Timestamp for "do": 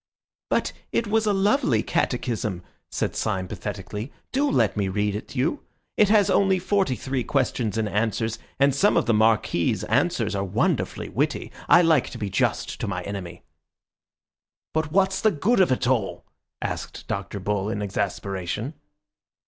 4.31-4.49